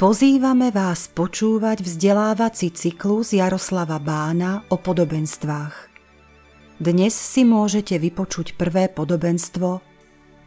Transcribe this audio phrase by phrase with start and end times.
[0.00, 5.92] pozývame vás počúvať vzdelávací cyklus Jaroslava Bána o podobenstvách.
[6.80, 9.93] Dnes si môžete vypočuť prvé podobenstvo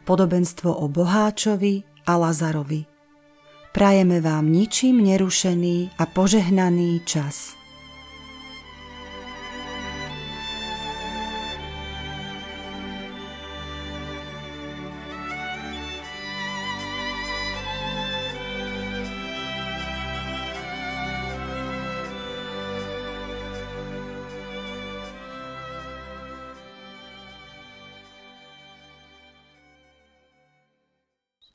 [0.08, 2.88] podobenstvo o Boháčovi a Lazarovi.
[3.76, 7.57] Prajeme vám ničím nerušený a požehnaný čas.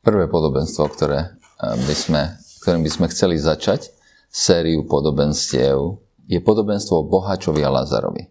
[0.02, 2.22] Prvé podobenstvo, ktoré eh, by sme,
[2.60, 3.94] ktorým by sme chceli začať,
[4.28, 8.26] sériu podobenstiev, je podobenstvo o Bohačovi a Lazarovi.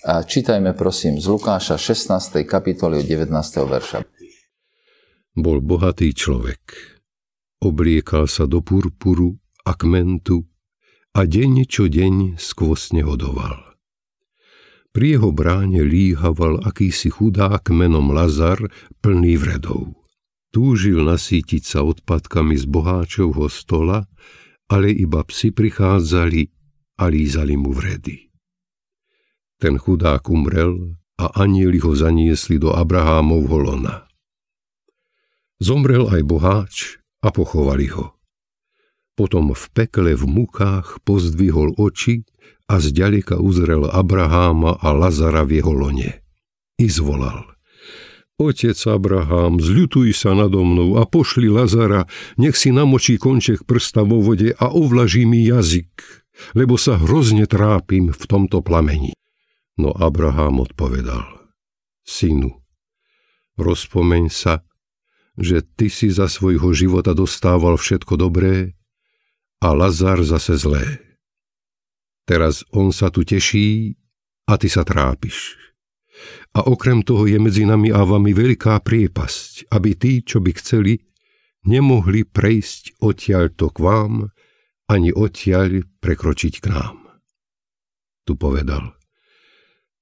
[0.00, 2.40] A čítajme prosím z Lukáša 16.
[2.48, 3.28] kapitoly 19.
[3.68, 4.00] verša.
[5.36, 6.60] Bol bohatý človek.
[7.60, 9.36] Obliekal sa do purpuru
[9.68, 10.48] a kmentu
[11.12, 13.76] a deň čo deň skvostne hodoval.
[14.90, 18.58] Pri jeho bráne líhaval akýsi chudák menom Lazar
[19.04, 19.99] plný vredov.
[20.50, 24.10] Túžil nasítiť sa odpadkami z boháčovho stola,
[24.66, 26.50] ale iba psi prichádzali
[26.98, 28.30] a lízali mu vredy.
[29.62, 34.10] Ten chudák umrel a anieli ho zaniesli do Abrahámovho lona.
[35.60, 36.74] Zomrel aj boháč
[37.20, 38.16] a pochovali ho.
[39.14, 42.24] Potom v pekle v mukách pozdvihol oči
[42.66, 46.24] a zďaleka uzrel Abraháma a Lazara v jeho lone.
[46.80, 47.59] I zvolal.
[48.40, 52.08] Otec Abraham, zľutuj sa nado mnou a pošli Lazara,
[52.40, 56.24] nech si namočí konček prsta vo vode a ovlaží mi jazyk,
[56.56, 59.12] lebo sa hrozne trápim v tomto plameni.
[59.76, 61.52] No Abraham odpovedal,
[62.00, 62.64] synu,
[63.60, 64.64] rozpomeň sa,
[65.36, 68.72] že ty si za svojho života dostával všetko dobré
[69.60, 70.96] a Lazar zase zlé.
[72.24, 74.00] Teraz on sa tu teší
[74.48, 75.69] a ty sa trápiš.
[76.50, 80.98] A okrem toho je medzi nami a vami veľká priepasť, aby tí, čo by chceli,
[81.62, 84.12] nemohli prejsť odtiaľto k vám,
[84.90, 86.96] ani odtiaľ prekročiť k nám.
[88.26, 88.98] Tu povedal,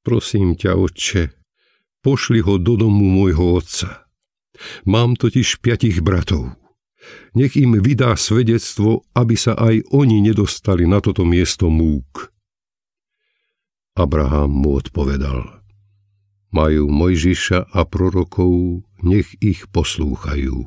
[0.01, 1.23] prosím ťa, otče,
[2.01, 4.09] pošli ho do domu môjho otca.
[4.89, 6.57] Mám totiž piatich bratov.
[7.37, 12.33] Nech im vydá svedectvo, aby sa aj oni nedostali na toto miesto múk.
[13.95, 15.53] Abraham mu odpovedal–
[16.51, 20.65] majú Mojžiša a prorokov, nech ich poslúchajú.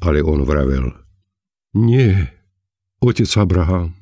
[0.00, 0.92] Ale on vravel,
[1.76, 2.28] nie,
[3.04, 3.96] otec Abraham,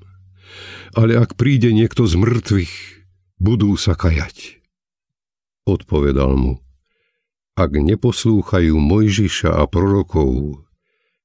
[0.94, 2.74] ale ak príde niekto z mŕtvych,
[3.42, 4.62] budú sa kajať.
[5.66, 6.62] Odpovedal mu,
[7.58, 10.62] ak neposlúchajú Mojžiša a prorokov,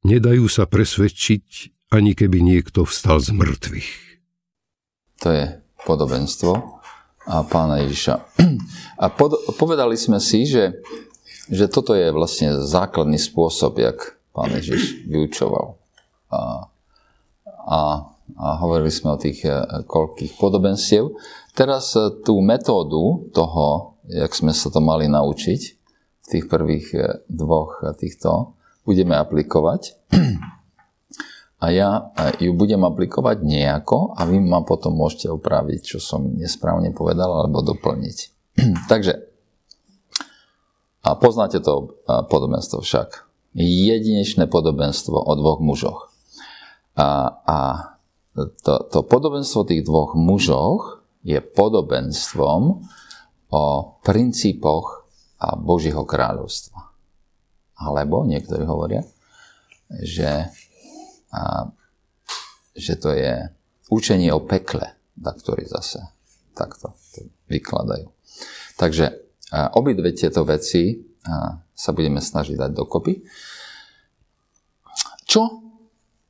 [0.06, 3.92] nedajú sa presvedčiť, ani keby niekto vstal z mŕtvych.
[5.26, 5.46] To je
[5.84, 6.79] podobenstvo
[7.30, 8.16] a pána Ježiša.
[8.98, 10.82] A pod, povedali sme si, že,
[11.46, 15.78] že toto je vlastne základný spôsob, jak pán Ježiš vyučoval.
[16.30, 16.70] a,
[17.70, 17.80] a,
[18.38, 19.46] a hovorili sme o tých
[19.86, 21.14] koľkých podobenstiev.
[21.54, 25.62] Teraz tú metódu toho, jak sme sa to mali naučiť
[26.22, 26.88] v tých prvých
[27.30, 28.54] dvoch týchto,
[28.86, 29.98] budeme aplikovať.
[31.60, 36.96] A ja ju budem aplikovať nejako a vy ma potom môžete opraviť, čo som nesprávne
[36.96, 38.18] povedal, alebo doplniť.
[38.92, 39.14] Takže,
[41.04, 43.28] a poznáte to podobenstvo však.
[43.60, 46.12] Jedinečné podobenstvo o dvoch mužoch.
[46.96, 47.08] A,
[47.44, 47.58] a
[48.64, 52.62] to, to podobenstvo tých dvoch mužoch je podobenstvom
[53.50, 53.64] o
[54.06, 55.08] princípoch
[55.40, 56.92] a Božího kráľovstva.
[57.80, 59.04] Alebo niektorí hovoria,
[60.04, 60.52] že,
[61.34, 61.70] a,
[62.78, 63.50] že to je
[63.90, 66.00] učenie o pekle, na ktorý zase
[66.56, 68.08] takto to vykladajú.
[68.80, 69.12] Takže
[69.76, 71.04] obidve tieto veci
[71.74, 73.20] sa budeme snažiť dať dokopy.
[75.28, 75.42] Čo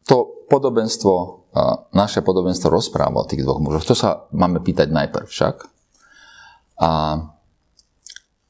[0.07, 1.13] to podobenstvo,
[1.94, 3.86] naše podobenstvo rozpráva o tých dvoch mužoch?
[3.94, 5.56] To sa máme pýtať najprv však.
[6.81, 7.22] A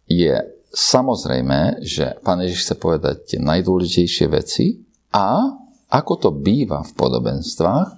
[0.08, 0.36] je
[0.72, 4.80] samozrejme, že pán Ježiš chce povedať tie najdôležitejšie veci
[5.12, 5.59] a
[5.90, 7.90] ako to býva v podobenstvách,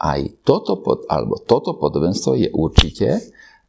[0.00, 3.20] aj toto, pod, alebo toto podobenstvo je určite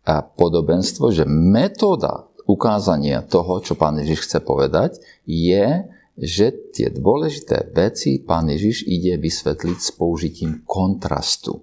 [0.07, 8.23] podobenstvo, že metóda ukázania toho, čo pán Ježiš chce povedať, je, že tie dôležité veci
[8.23, 11.61] pán Ježiš ide vysvetliť s použitím kontrastu,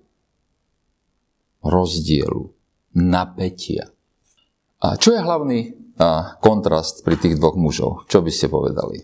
[1.64, 2.52] rozdielu,
[2.92, 3.88] napätia.
[4.78, 5.60] A čo je hlavný
[5.98, 8.06] a kontrast pri tých dvoch mužov.
[8.06, 9.02] Čo by ste povedali?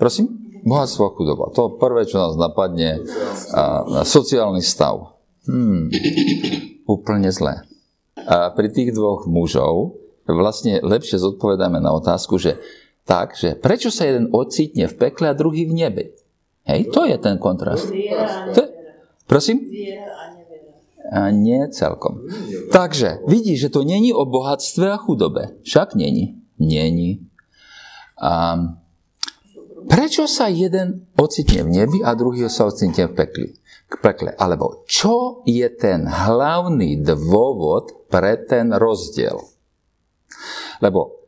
[0.00, 0.43] Prosím?
[0.64, 1.52] Bohatstvo a chudoba.
[1.52, 3.04] To prvé, čo nás napadne,
[3.52, 5.20] a, sociálny stav.
[5.44, 5.92] Hmm,
[6.88, 7.68] úplne zlé.
[8.16, 12.56] A pri tých dvoch mužov vlastne lepšie zodpovedáme na otázku, že
[13.04, 16.04] tak, že prečo sa jeden ocitne v pekle a druhý v nebe?
[16.64, 17.92] Hej, to je ten kontrast.
[18.56, 18.60] To
[19.28, 19.68] prosím?
[21.12, 22.24] A nie celkom.
[22.72, 25.60] Takže vidíš, že to není o bohatstve a chudobe.
[25.60, 26.40] Však není.
[26.56, 27.28] Není.
[28.16, 28.56] A
[29.86, 33.48] prečo sa jeden ocitne v nebi a druhý sa ocitne v pekli?
[33.88, 34.32] K pekle.
[34.34, 39.38] Alebo čo je ten hlavný dôvod pre ten rozdiel?
[40.80, 41.24] Lebo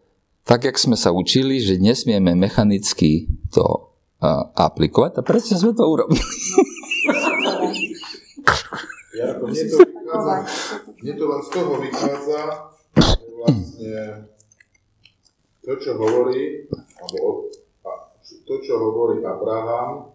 [0.47, 3.91] tak, jak sme sa učili, že nesmieme mechanicky to
[4.23, 6.23] uh, aplikovať, a prečo sme to urobili?
[9.17, 10.35] Mne to, vychádza,
[11.02, 12.41] mne to len z toho vychádza,
[12.94, 13.94] že vlastne
[15.67, 16.70] to, čo hovorí,
[17.00, 17.50] alebo
[18.46, 20.14] to, čo hovorí Abraham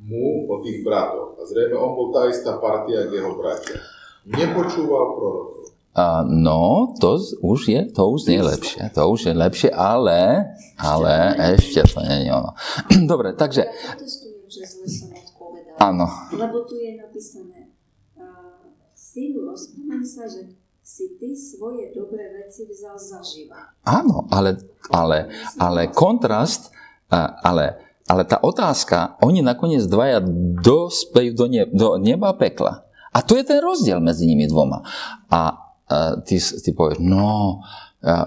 [0.00, 1.36] mu o tých bratoch.
[1.36, 3.78] A zrejme on bol tá istá partia, ako jeho bratia.
[4.24, 5.60] Nepočúval prorokov.
[5.90, 8.82] Uh, no, to už je, to už nie je lepšie.
[8.94, 11.12] To už je lepšie, ale, ale
[11.58, 12.50] ešte to nie je ono.
[13.10, 13.66] Dobre, takže...
[13.66, 15.74] Ja protestujem, že zle som odpovedal.
[15.82, 16.06] Áno.
[16.30, 17.74] Lebo tu je napísané,
[18.94, 20.54] synu, rozpomeň sa, že
[20.86, 23.74] si ty svoje dobré veci vzal zaživa.
[23.82, 24.58] Áno, ale,
[24.90, 26.70] ale, ale kontrast,
[27.18, 30.22] ale, ale tá otázka, oni nakoniec dvaja
[30.62, 32.86] dospejú do, ne, do neba a pekla.
[33.10, 34.86] A to je ten rozdiel medzi nimi dvoma.
[35.28, 35.74] A,
[36.22, 37.58] ty, ty povieš, no,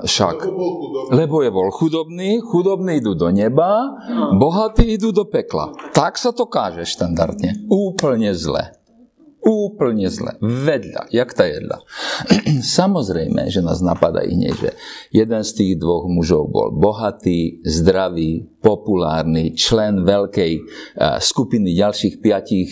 [0.04, 0.46] však,
[1.16, 3.96] lebo je bol chudobný, chudobní idú do neba,
[4.38, 5.74] bohatí idú do pekla.
[5.96, 7.66] Tak sa to káže štandardne.
[7.72, 8.78] Úplne zle.
[9.44, 10.40] Úplne zle.
[10.40, 11.12] Vedľa.
[11.12, 11.84] Jak tá jedla.
[12.80, 14.72] Samozrejme, že nás napadá hneď, že
[15.12, 22.70] jeden z tých dvoch mužov bol bohatý, zdravý, populárny, člen veľkej uh, skupiny ďalších piatich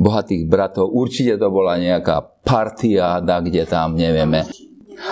[0.00, 0.88] bohatých bratov.
[0.96, 4.48] Určite to bola nejaká partiáda, kde tam nevieme.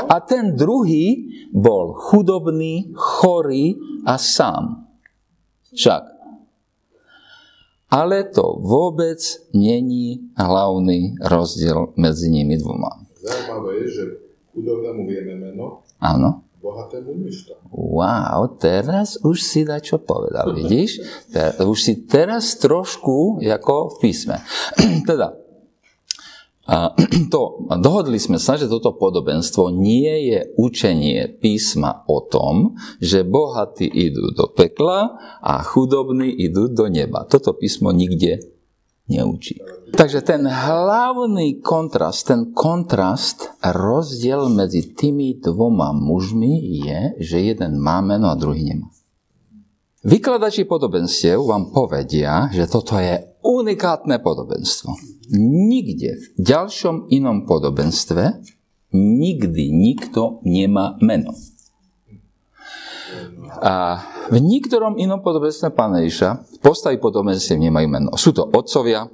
[0.09, 3.77] A ten druhý bol chudobný, chorý
[4.09, 4.89] a sám.
[5.77, 6.12] Však
[7.93, 9.21] ale to vôbec
[9.53, 13.05] není hlavný rozdiel medzi nimi dvoma.
[13.21, 14.05] Zaujímavé je, že
[14.57, 16.49] chudobnému vieme meno, Áno.
[16.65, 21.05] bohatému nič Wow, teraz už si da čo povedal, vidíš?
[21.61, 24.37] Už si teraz trošku ako v písme.
[25.09, 25.42] teda,
[26.63, 26.95] a
[27.27, 33.91] to, dohodli sme sa, že toto podobenstvo nie je učenie písma o tom, že bohatí
[33.91, 37.27] idú do pekla a chudobní idú do neba.
[37.27, 38.47] Toto písmo nikde
[39.11, 39.59] neučí.
[39.91, 47.99] Takže ten hlavný kontrast, ten kontrast, rozdiel medzi tými dvoma mužmi je, že jeden má
[48.01, 48.87] meno a druhý nemá.
[50.03, 54.95] Vykladači podobenstiev vám povedia, že toto je unikátne podobenstvo.
[55.37, 58.43] Nikde v ďalšom inom podobenstve
[58.95, 61.35] nikdy nikto nemá meno.
[63.61, 64.01] A
[64.33, 68.11] v niektorom inom podobenstve Pána Ježiša postavy podobenstiev nemajú meno.
[68.17, 69.05] Sú to otcovia,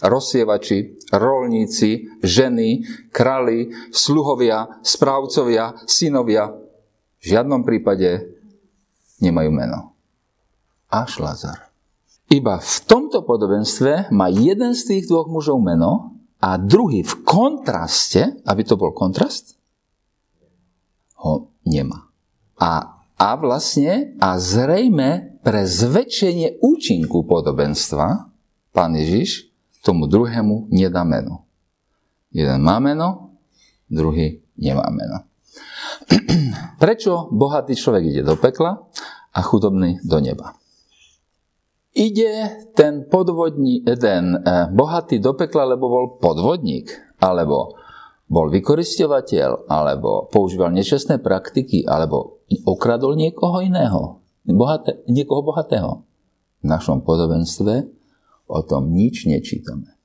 [0.00, 6.48] rozsievači, rolníci, ženy, krali, sluhovia, správcovia, synovia.
[7.20, 8.24] V žiadnom prípade
[9.20, 9.96] nemajú meno.
[10.88, 11.65] Až Lazar.
[12.26, 18.42] Iba v tomto podobenstve má jeden z tých dvoch mužov meno a druhý v kontraste,
[18.42, 19.54] aby to bol kontrast,
[21.22, 22.10] ho nemá.
[22.58, 28.26] A, a vlastne, a zrejme pre zväčšenie účinku podobenstva,
[28.74, 29.46] pán Ježiš
[29.86, 31.46] tomu druhému nedá meno.
[32.34, 33.38] Jeden má meno,
[33.86, 35.22] druhý nemá meno.
[36.82, 38.82] Prečo bohatý človek ide do pekla
[39.30, 40.58] a chudobný do neba?
[41.96, 46.92] Ide ten podvodní, ten eh, bohatý do pekla, lebo bol podvodník,
[47.24, 47.72] alebo
[48.28, 56.04] bol vykoristovateľ, alebo používal nečestné praktiky, alebo okradol niekoho iného, bohaté, niekoho bohatého.
[56.60, 57.88] V našom podobenstve
[58.44, 59.96] o tom nič nečítame.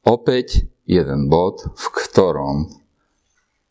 [0.00, 2.72] Opäť jeden bod, v ktorom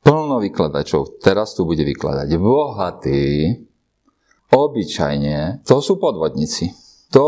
[0.06, 2.28] plno vykladačov teraz tu bude vykladať.
[2.38, 3.26] Bohatí,
[4.54, 6.83] obyčajne, to sú podvodníci.
[7.14, 7.28] To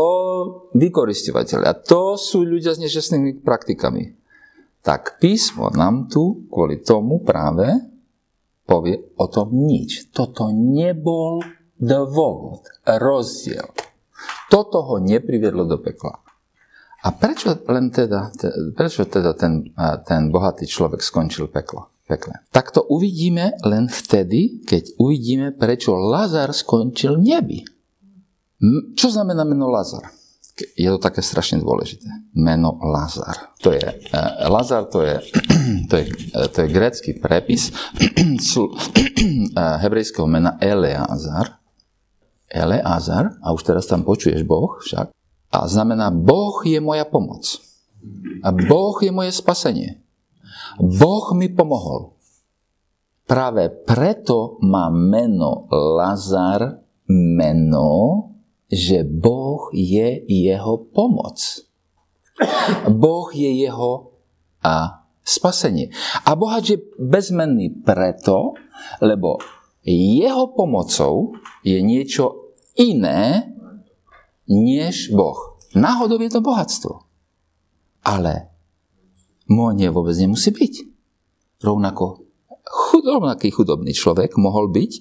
[0.74, 4.18] vykoristovateľia, to sú ľudia s nečestnými praktikami.
[4.82, 7.70] Tak písmo nám tu kvôli tomu práve
[8.66, 10.10] povie o tom nič.
[10.10, 11.38] Toto nebol
[11.78, 13.70] dôvod, rozdiel.
[14.50, 16.18] Toto ho nepriviedlo do pekla.
[17.06, 18.34] A prečo len teda,
[18.74, 19.70] prečo teda ten,
[20.02, 21.94] ten bohatý človek skončil peklo?
[22.06, 22.46] Pekle.
[22.54, 27.66] Tak to uvidíme len vtedy, keď uvidíme, prečo Lazar skončil nebi.
[28.96, 30.08] Čo znamená meno Lazar?
[30.56, 32.08] Je to také strašne dôležité.
[32.32, 33.52] Meno Lazar.
[33.60, 35.20] To je, uh, Lazar to je,
[35.92, 37.68] to je, uh, to je grécky prepis
[38.56, 41.60] uh, hebrejského mena Eleazar.
[42.48, 45.12] Eleazar, a už teraz tam počuješ Boh však,
[45.52, 47.44] a znamená, Boh je moja pomoc.
[48.42, 50.00] A Boh je moje spasenie.
[50.78, 52.16] Boh mi pomohol.
[53.26, 57.90] Práve preto má meno Lazar meno,
[58.70, 61.38] že Boh je jeho pomoc.
[62.90, 64.16] Boh je jeho
[64.60, 65.90] a spasenie.
[66.26, 68.58] A bohač je bezmenný preto,
[69.02, 69.38] lebo
[69.86, 73.50] jeho pomocou je niečo iné,
[74.46, 75.58] než Boh.
[75.74, 77.06] Náhodou je to bohatstvo.
[78.06, 78.50] Ale
[79.50, 80.74] nie vôbec nemusí byť.
[81.62, 82.26] Rovnako
[82.66, 83.04] chud,
[83.54, 84.92] chudobný človek mohol byť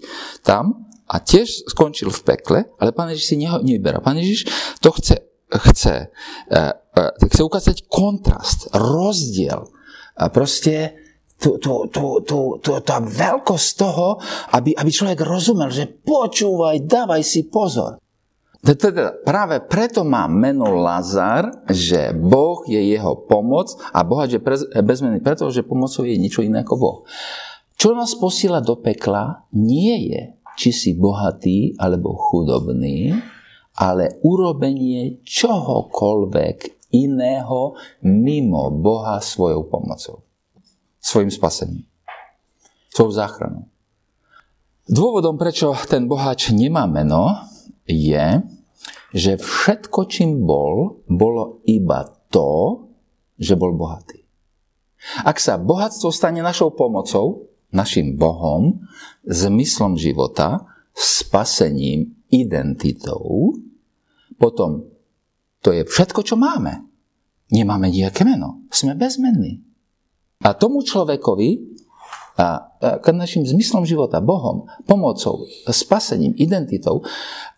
[0.45, 4.01] tam a tiež skončil v pekle, ale pán Ježiš si neho nevyberá.
[4.01, 4.49] Pán Ježiš
[4.81, 6.09] to chce, chce,
[6.49, 9.69] uh, uh, chce ukázať kontrast, rozdiel.
[10.17, 10.97] A proste
[11.37, 14.17] tu, tu, tu, tu, tu, tá veľkosť toho,
[14.55, 17.99] aby, aby človek rozumel, že počúvaj, dávaj si pozor.
[18.65, 24.41] Teda práve preto má meno Lazar, že Boh je jeho pomoc a Boha je
[24.81, 26.97] bezmenný, pretože pomocou je niečo iné ako Boh.
[27.77, 33.11] Čo nás posiela do pekla, nie je, či si bohatý alebo chudobný,
[33.75, 37.75] ale urobenie čohokoľvek iného
[38.07, 40.23] mimo Boha svojou pomocou.
[41.03, 41.83] Svojim spasením.
[42.89, 43.67] Svojou záchranou.
[44.85, 47.41] Dôvodom, prečo ten boháč nemá meno,
[47.89, 48.41] je,
[49.11, 52.85] že všetko, čím bol, bolo iba to,
[53.35, 54.21] že bol bohatý.
[55.25, 58.79] Ak sa bohatstvo stane našou pomocou, našim Bohom,
[59.27, 60.63] zmyslom života,
[60.95, 63.53] spasením, identitou,
[64.39, 64.87] potom
[65.59, 66.85] to je všetko, čo máme.
[67.49, 68.65] Nemáme nejaké meno.
[68.69, 69.65] Sme bezmenní.
[70.45, 71.75] A tomu človekovi
[72.35, 72.67] a
[73.15, 76.99] našim zmyslom života, Bohom, pomocou, spasením, identitou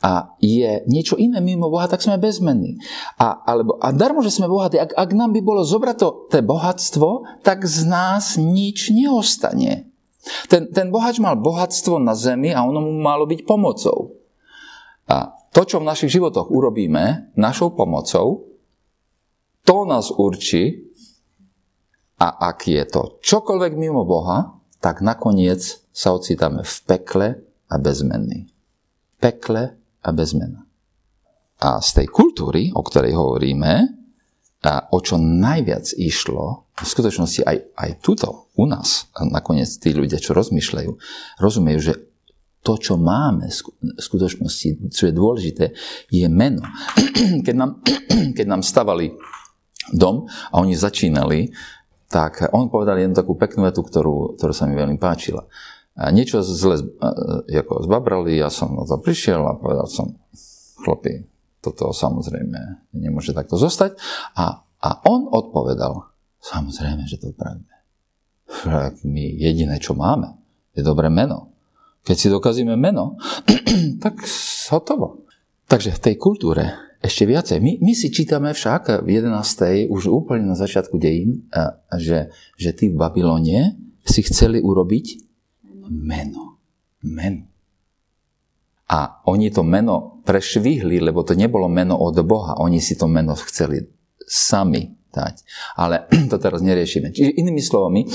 [0.06, 2.78] a je niečo iné mimo Boha, tak sme bezmenní.
[3.18, 7.42] A, alebo, a darmo, že sme bohatí, ak, ak nám by bolo zobrať to bohatstvo,
[7.42, 9.87] tak z nás nič neostane.
[10.48, 14.15] Ten, ten bohač mal bohatstvo na zemi a ono mu malo byť pomocou.
[15.07, 18.46] A to, čo v našich životoch urobíme našou pomocou,
[19.65, 20.88] to nás určí,
[22.17, 25.62] a ak je to čokoľvek mimo Boha, tak nakoniec
[25.93, 27.27] sa ocitáme v pekle
[27.69, 28.50] a bezmenný.
[29.17, 30.65] Pekle a bezmena.
[31.57, 33.97] A z tej kultúry, o ktorej hovoríme,
[34.66, 39.94] a o čo najviac išlo, v skutočnosti aj, aj tuto, u nás, a nakoniec tí
[39.94, 40.92] ľudia, čo rozmýšľajú,
[41.42, 41.94] rozumejú, že
[42.62, 45.66] to, čo máme v skutočnosti, čo je dôležité,
[46.12, 46.66] je meno.
[47.46, 47.80] Keď nám,
[48.38, 49.16] keď nám stavali
[49.96, 51.48] dom a oni začínali
[52.08, 55.44] tak on povedal jednu takú peknú vetu, ktorú, ktorú sa mi veľmi páčila.
[56.00, 56.80] a niečo zle
[57.52, 60.16] ako zbabrali, ja som na to prišiel a povedal som,
[60.88, 61.28] chlapi,
[61.62, 63.98] toto samozrejme nemôže takto zostať.
[64.38, 66.06] A, a on odpovedal,
[66.40, 67.76] samozrejme, že to pravíme.
[69.04, 70.38] My jediné, čo máme,
[70.72, 71.52] je dobré meno.
[72.08, 73.20] Keď si dokazíme meno,
[74.04, 74.24] tak
[74.72, 75.28] hotovo.
[75.68, 76.64] Takže v tej kultúre
[77.04, 77.58] ešte viacej.
[77.60, 79.92] My, my si čítame však v 11.
[79.92, 81.46] už úplne na začiatku dejín,
[82.00, 85.06] že, že tí v Babylone si chceli urobiť
[85.92, 86.58] meno.
[87.04, 87.57] Meno.
[88.88, 92.56] A oni to meno prešvihli, lebo to nebolo meno od Boha.
[92.63, 93.84] Oni si to meno chceli
[94.24, 95.36] sami dať.
[95.75, 97.12] Ale to teraz neriešime.
[97.12, 98.08] Čiže inými slovami,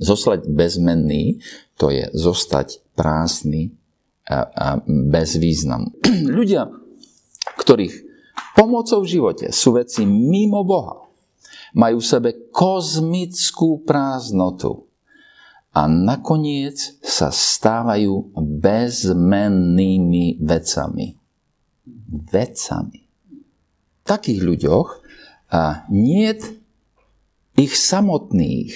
[0.00, 1.40] zostať bezmenný,
[1.80, 3.72] to je zostať prázdny
[4.28, 5.96] a, a bez významu.
[6.38, 6.68] Ľudia,
[7.56, 7.94] ktorých
[8.52, 11.08] pomocou v živote sú veci mimo Boha,
[11.72, 14.89] majú v sebe kozmickú prázdnotu
[15.70, 21.14] a nakoniec sa stávajú bezmennými vecami.
[22.10, 23.00] Vecami.
[24.00, 24.88] V takých ľuďoch
[25.94, 26.34] nie
[27.54, 28.74] ich samotných.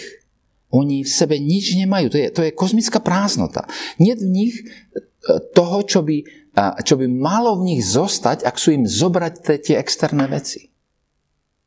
[0.75, 2.11] Oni v sebe nič nemajú.
[2.11, 3.67] To je, to je kozmická prázdnota.
[4.03, 4.65] Nie v nich e,
[5.55, 6.27] toho, čo by,
[6.83, 10.67] čo by malo v nich zostať, ak sú im zobrať tie externé veci.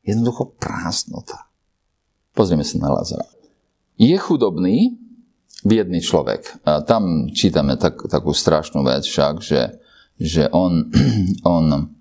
[0.04, 1.48] Jednoducho prázdnota.
[2.36, 3.28] Pozrieme sa na Lazara.
[3.96, 5.00] Je chudobný,
[5.68, 6.64] biedný človek.
[6.64, 9.84] A tam čítame tak, takú strašnú vec však, že,
[10.16, 10.88] že on,
[11.44, 11.92] on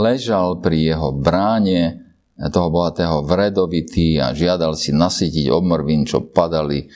[0.00, 2.06] ležal pri jeho bráne
[2.48, 6.86] toho bohatého vredovitý a žiadal si nasytiť obmrvín, čo padali e,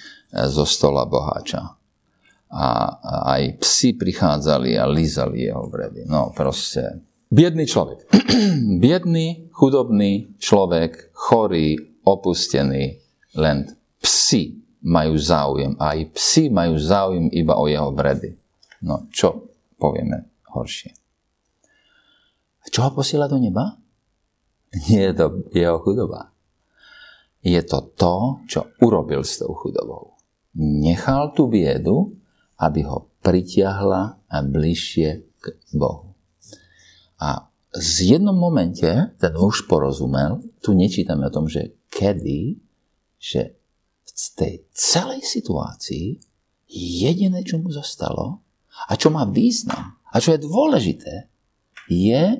[0.48, 1.60] zo stola boháča.
[2.54, 2.66] A
[3.36, 6.08] aj psi prichádzali a lízali jeho vredy.
[6.08, 7.04] No proste.
[7.28, 8.08] Biedný človek.
[8.84, 11.76] Biedný, chudobný človek, chorý,
[12.08, 13.04] opustený,
[13.36, 13.68] len
[14.00, 15.72] psi majú záujem.
[15.80, 18.36] A aj psi majú záujem iba o jeho vredy.
[18.84, 19.48] No čo
[19.80, 20.92] povieme horšie?
[22.68, 23.80] Čo ho posiela do neba?
[24.88, 26.30] Nie je to jeho chudoba.
[27.44, 30.16] Je to to, čo urobil s tou chudobou.
[30.56, 32.16] Nechal tú biedu,
[32.56, 35.08] aby ho pritiahla a bližšie
[35.40, 35.44] k
[35.76, 36.16] Bohu.
[37.20, 38.86] A z jednom momente
[39.18, 42.56] ten muž porozumel, tu nečítame o tom, že kedy,
[43.18, 43.58] že
[44.14, 46.22] z tej celej situácii
[46.70, 48.40] jediné, čo mu zostalo
[48.86, 51.26] a čo má význam a čo je dôležité,
[51.90, 52.38] je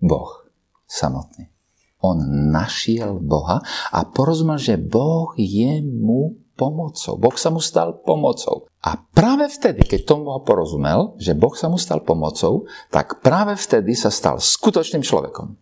[0.00, 0.48] Boh
[0.88, 1.52] samotný.
[2.00, 2.16] On
[2.48, 3.60] našiel Boha
[3.92, 7.20] a porozumel, že Boh je mu pomocou.
[7.20, 8.68] Boh sa mu stal pomocou.
[8.80, 13.92] A práve vtedy, keď tomu porozumel, že Boh sa mu stal pomocou, tak práve vtedy
[13.92, 15.56] sa stal skutočným človekom.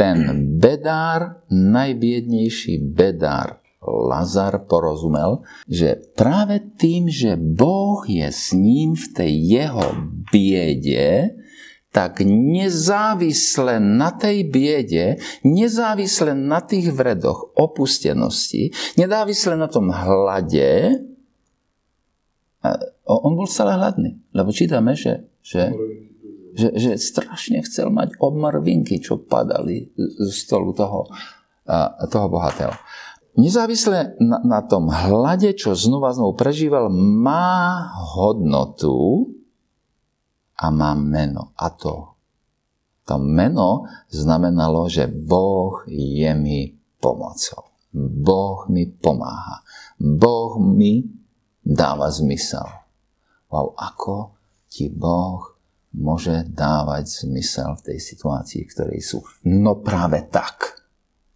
[0.00, 0.16] Ten
[0.56, 9.32] bedár, najbiednejší bedár Lazar porozumel, že práve tým, že Boh je s ním v tej
[9.60, 9.86] jeho
[10.30, 11.34] biede,
[11.90, 21.02] tak nezávisle na tej biede, nezávisle na tých vredoch opustenosti, nezávisle na tom hlade,
[23.10, 24.22] on bol stále hladný.
[24.30, 25.74] Lebo čítame, že, že,
[26.54, 31.10] že, že strašne chcel mať obmrvinky, čo padali z stolu toho,
[32.06, 32.74] toho bohatého
[33.40, 39.28] nezávisle na, na tom hlade, čo znova znovu prežíval, má hodnotu
[40.60, 41.56] a má meno.
[41.56, 42.14] A to,
[43.08, 47.72] to meno znamenalo, že Boh je mi pomocou.
[47.96, 49.66] Boh mi pomáha.
[49.98, 51.02] Boh mi
[51.64, 52.66] dáva zmysel.
[53.50, 54.38] Wow, ako
[54.70, 55.58] ti Boh
[55.90, 59.18] môže dávať zmysel v tej situácii, v ktorej sú.
[59.42, 60.86] No práve tak.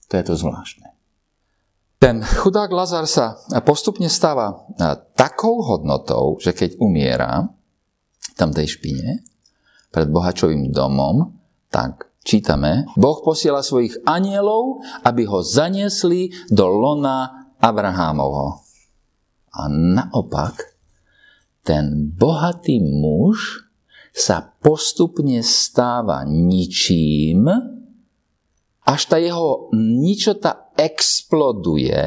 [0.07, 0.94] To je to zvláštne.
[2.05, 3.33] Ten chudák Lazar sa
[3.65, 4.69] postupne stáva
[5.17, 7.49] takou hodnotou, že keď umiera
[8.37, 9.25] tam tej špine
[9.89, 11.33] pred bohačovým domom,
[11.73, 18.61] tak čítame, Boh posiela svojich anielov, aby ho zaniesli do lona Abrahámovho.
[19.57, 20.77] A naopak,
[21.65, 23.65] ten bohatý muž
[24.13, 27.49] sa postupne stáva ničím,
[28.85, 32.05] až tá jeho ničota exploduje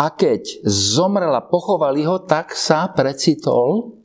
[0.00, 4.00] a keď zomrel a pochovali ho, tak sa precitol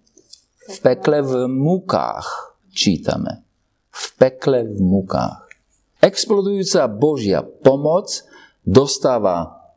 [0.68, 2.60] v pekle v mukách.
[2.76, 3.48] Čítame.
[3.96, 5.48] V pekle v mukách.
[6.04, 8.28] Explodujúca Božia pomoc
[8.68, 9.72] dostáva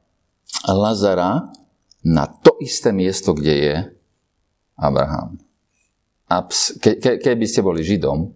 [0.66, 1.54] Lazara
[2.02, 3.74] na to isté miesto, kde je
[4.74, 5.38] Abraham.
[6.26, 6.42] A
[6.82, 8.34] ke, ke, keby ste boli Židom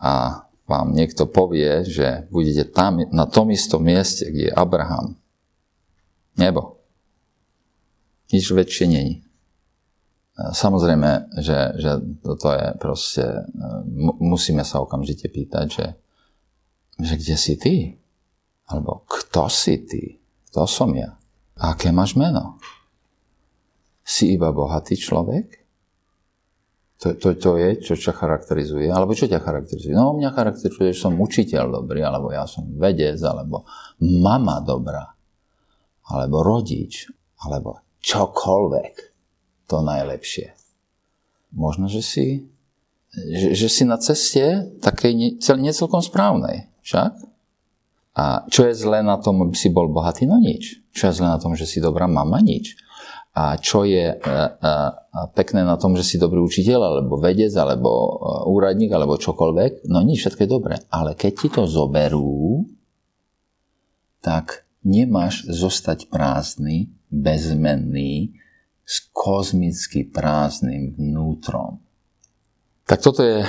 [0.00, 5.16] a vám niekto povie, že budete tam na tom istom mieste, kde je Abraham.
[6.40, 6.80] Nebo.
[8.32, 9.14] Nič väčšie není.
[10.34, 13.46] Samozrejme, že, že toto je proste,
[14.18, 15.86] musíme sa okamžite pýtať, že,
[16.98, 17.74] že kde si ty?
[18.66, 20.18] Alebo kto si ty?
[20.50, 21.14] Kto som ja?
[21.54, 22.58] Aké máš meno?
[24.02, 25.63] Si iba bohatý človek?
[27.04, 28.88] To, to, to je, čo ťa charakterizuje.
[28.88, 29.92] Alebo čo ťa charakterizuje?
[29.92, 33.68] No, mňa charakterizuje, že som učiteľ dobrý, alebo ja som vedec, alebo
[34.00, 35.12] mama dobrá,
[36.08, 37.12] alebo rodič,
[37.44, 38.94] alebo čokoľvek
[39.68, 40.56] to najlepšie.
[41.52, 42.48] Možno, že si,
[43.12, 46.72] že, že si na ceste takej nie, necelkom správnej.
[46.88, 47.20] Však?
[48.16, 50.24] A čo je zlé na tom, aby si bol bohatý?
[50.24, 50.80] No nič.
[50.96, 52.40] Čo je zlé na tom, že si dobrá mama?
[52.40, 52.80] Nič.
[53.34, 57.50] A čo je a, a, a pekné na tom, že si dobrý učiteľ, alebo vedec,
[57.58, 57.90] alebo
[58.46, 59.90] úradník, alebo čokoľvek?
[59.90, 60.74] No nič, všetko je dobré.
[60.94, 62.62] Ale keď ti to zoberú,
[64.22, 68.38] tak nemáš zostať prázdny, bezmenný,
[68.84, 71.80] s kozmicky prázdnym vnútrom.
[72.84, 73.40] Tak toto je,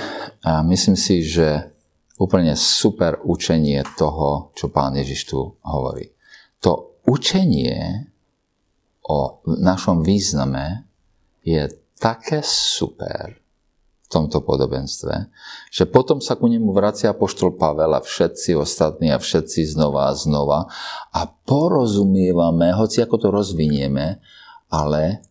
[0.71, 1.75] myslím si, že
[2.15, 6.15] úplne super učenie toho, čo pán Ježiš tu hovorí.
[6.63, 8.07] To učenie
[9.05, 10.89] o našom význame
[11.45, 11.69] je
[12.01, 13.37] také super
[14.05, 15.33] v tomto podobenstve,
[15.73, 20.17] že potom sa ku nemu vracia poštol Pavel a všetci ostatní a všetci znova a
[20.17, 20.69] znova
[21.09, 24.21] a porozumievame, hoci ako to rozvinieme,
[24.69, 25.25] ale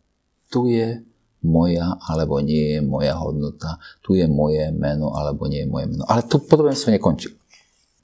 [0.50, 1.02] tu je
[1.46, 6.02] moja alebo nie je moja hodnota, tu je moje meno alebo nie je moje meno.
[6.10, 7.30] Ale tu podobenstvo nekončí.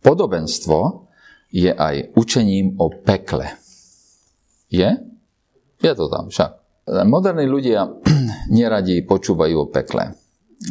[0.07, 1.11] Podobenstvo
[1.51, 3.59] je aj učením o pekle.
[4.71, 5.10] Je?
[5.81, 6.61] Je to tam však.
[7.09, 7.89] Moderní ľudia
[8.57, 10.13] neradi počúvajú o pekle.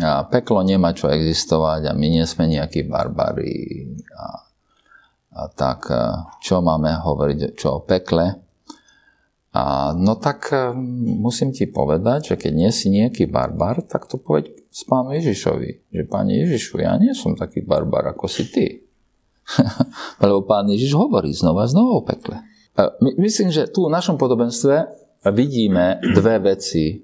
[0.05, 3.89] A peklo nemá čo existovať a my nie sme nejakí barbari.
[4.13, 4.25] A,
[5.33, 5.89] a tak,
[6.45, 8.49] čo máme hovoriť čo o pekle?
[9.49, 10.77] A, no tak e,
[11.17, 15.89] musím ti povedať, že keď nie si nejaký barbar, tak to povedť s pánu Ježišovi.
[15.89, 18.85] Že pán Ježišu, ja nie som taký barbar ako si ty.
[20.21, 22.45] Lebo pán Ježiš hovorí znova znova o pekle.
[22.79, 24.87] My, myslím, že tu v našom podobenstve
[25.35, 27.03] vidíme dve veci,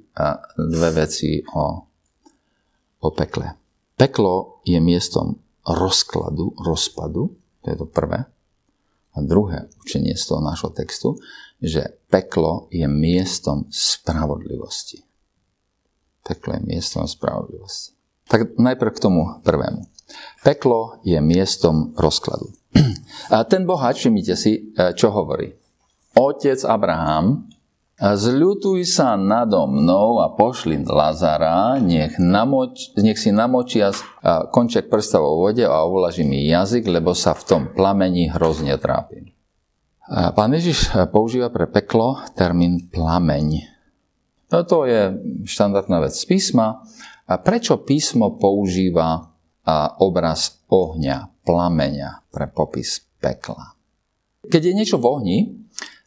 [0.55, 1.65] dve veci o,
[3.03, 3.59] o pekle.
[3.95, 5.35] Peklo je miestom
[5.67, 8.23] rozkladu, rozpadu, to je to prvé.
[9.15, 11.15] A druhé učenie z toho nášho textu,
[11.63, 15.03] že peklo je miestom spravodlivosti.
[16.23, 17.95] Peklo je miestom spravodlivosti.
[18.27, 19.87] Tak najprv k tomu prvému.
[20.43, 22.51] Peklo je miestom rozkladu.
[23.33, 25.64] A ten bohač, všimnite si, e, čo hovorí.
[26.15, 27.51] Otec Abraham,
[27.99, 33.91] zľutuj sa nado mnou a pošli Lazara, nech, namoč, nech si namočia
[34.51, 39.31] konček prsta vo vode a ovlaží mi jazyk, lebo sa v tom plamení hrozne trápim.
[40.07, 43.73] Pán Ježiš používa pre peklo termín plameň.
[44.53, 45.15] No to je
[45.49, 46.85] štandardná vec z písma.
[47.25, 49.33] A prečo písmo používa
[49.97, 53.73] obraz ohňa, plameňa pre popis pekla?
[54.45, 55.37] Keď je niečo v ohni,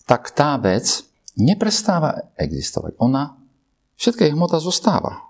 [0.08, 1.04] tak tá vec
[1.36, 2.96] neprestáva existovať.
[2.98, 3.36] Ona,
[4.00, 5.20] všetká ich hmota zostáva,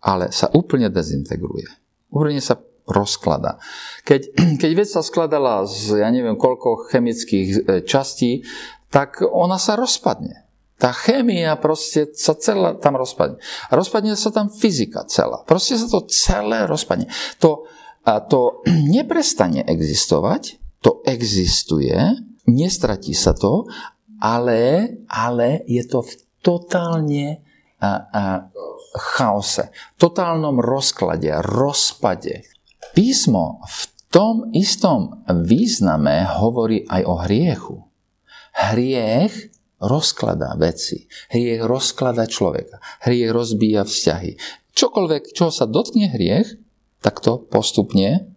[0.00, 1.68] ale sa úplne dezintegruje.
[2.08, 2.56] Úplne sa
[2.88, 3.60] rozklada.
[4.08, 4.20] Keď,
[4.64, 8.42] keď vec sa skladala z, ja neviem, koľko chemických e, častí,
[8.88, 10.48] tak ona sa rozpadne.
[10.78, 13.42] Tá chémia proste sa celá tam rozpadne.
[13.68, 15.42] Rozpadne sa tam fyzika celá.
[15.44, 17.10] Proste sa to celé rozpadne.
[17.44, 17.68] To,
[18.08, 18.64] a to
[18.96, 21.92] neprestane existovať, to existuje,
[22.48, 23.68] nestratí sa to,
[24.18, 27.42] ale, ale je to v totálne
[27.78, 28.22] a, a,
[28.98, 32.46] chaose, totálnom rozklade, rozpade.
[32.94, 37.76] Písmo v tom istom význame hovorí aj o hriechu.
[38.58, 41.06] Hriech rozkladá veci.
[41.30, 42.82] Hriech rozkladá človeka.
[43.06, 44.34] Hriech rozbíja vzťahy.
[44.74, 46.58] Čokoľvek, čo sa dotkne hriech,
[46.98, 48.34] tak to postupne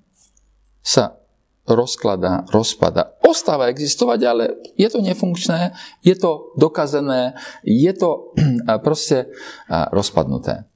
[0.82, 1.21] sa
[1.68, 3.16] rozkladá, rozpada.
[3.22, 4.44] Ostáva existovať, ale
[4.76, 8.34] je to nefunkčné, je to dokazené, je to
[8.86, 9.30] proste
[9.70, 10.72] rozpadnuté.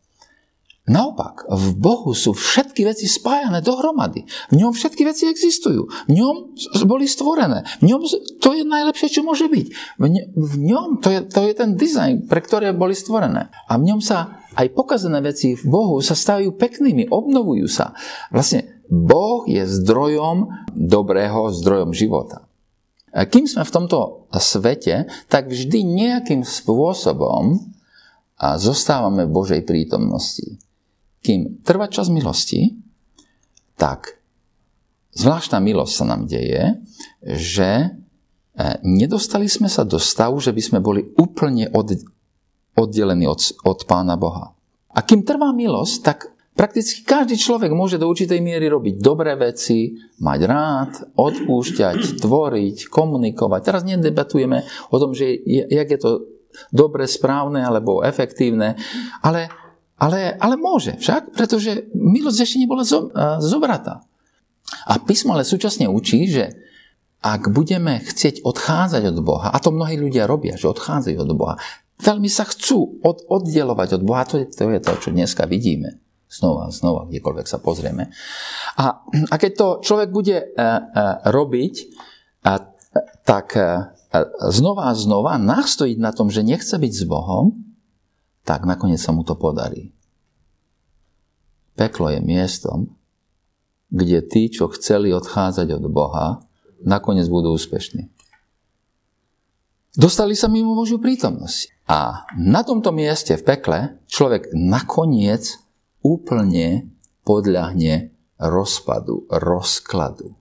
[0.85, 4.29] Naopak, v Bohu sú všetky veci spájané dohromady.
[4.53, 5.89] V ňom všetky veci existujú.
[6.05, 6.53] V ňom
[6.85, 7.65] boli stvorené.
[7.81, 8.05] V ňom
[8.37, 9.67] to je najlepšie, čo môže byť.
[10.37, 13.49] V ňom to je, to je ten dizajn, pre ktoré boli stvorené.
[13.65, 17.97] A v ňom sa aj pokazené veci v Bohu sa stávajú peknými, obnovujú sa.
[18.29, 22.45] Vlastne Boh je zdrojom dobrého, zdrojom života.
[23.15, 27.63] Kým sme v tomto svete, tak vždy nejakým spôsobom
[28.59, 30.59] zostávame v Božej prítomnosti
[31.25, 32.77] kým trvá čas milosti,
[33.81, 34.21] tak
[35.17, 36.77] zvláštna milosť sa nám deje,
[37.25, 37.87] že e,
[38.85, 41.97] nedostali sme sa do stavu, že by sme boli úplne od,
[42.77, 44.53] oddelený od, od Pána Boha.
[44.93, 49.99] A kým trvá milosť, tak prakticky každý človek môže do určitej miery robiť dobré veci,
[50.23, 53.61] mať rád, odpúšťať, tvoriť, komunikovať.
[53.61, 56.11] Teraz nedebatujeme o tom, že je, jak je to
[56.71, 58.79] dobre, správne alebo efektívne,
[59.19, 59.51] ale,
[59.99, 62.87] ale, ale môže však, pretože milosť ešte nebola
[63.43, 64.07] zobratá.
[64.87, 66.55] A písmo ale súčasne učí, že
[67.19, 71.55] ak budeme chcieť odchádzať od Boha, a to mnohí ľudia robia, že odchádzajú od Boha,
[71.99, 74.23] veľmi sa chcú od, oddelovať od Boha.
[74.29, 76.04] To je to, čo dneska vidíme.
[76.35, 78.11] Znova, znova, kdekoľvek sa pozrieme.
[78.75, 80.79] A, a keď to človek bude uh, uh,
[81.31, 81.75] robiť,
[83.23, 83.95] tak uh,
[84.51, 87.55] znova a znova nastojiť na tom, že nechce byť s Bohom,
[88.43, 89.95] tak nakoniec sa mu to podarí.
[91.79, 92.91] Peklo je miestom,
[93.91, 96.43] kde tí, čo chceli odchádzať od Boha,
[96.83, 98.11] nakoniec budú úspešní.
[99.95, 101.87] Dostali sa mimo Božiu prítomnosť.
[101.87, 103.79] A na tomto mieste v pekle
[104.11, 105.63] človek nakoniec
[106.05, 106.93] úplne
[107.25, 110.37] podľahne rozpadu, rozkladu.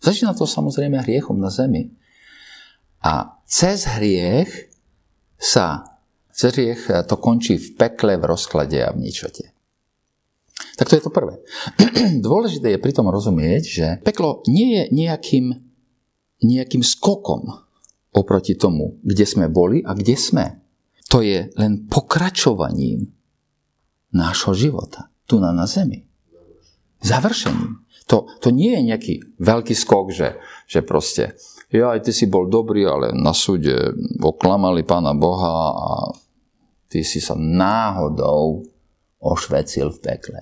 [0.00, 1.92] Začína to samozrejme hriechom na zemi.
[3.04, 4.48] A cez hriech
[5.36, 5.84] sa,
[6.32, 9.52] cez hriech to končí v pekle, v rozklade a v ničote.
[10.80, 11.36] Tak to je to prvé.
[12.24, 15.52] Dôležité je pritom rozumieť, že peklo nie je nejakým,
[16.40, 17.52] nejakým skokom
[18.16, 20.64] oproti tomu, kde sme boli a kde sme
[21.14, 23.13] to je len pokračovaním
[24.14, 26.06] nášho života tu na, na zemi.
[27.04, 27.84] Završením.
[28.08, 30.36] To, to nie je nejaký veľký skok, že,
[30.68, 31.34] že proste
[31.72, 33.74] ja, aj ty si bol dobrý, ale na súde
[34.20, 35.90] oklamali pána Boha a
[36.86, 38.62] ty si sa náhodou
[39.18, 40.40] ošvecil v pekle.